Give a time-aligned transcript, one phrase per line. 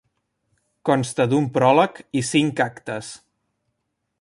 [0.89, 3.11] Consta d'un pròleg i cinc actes.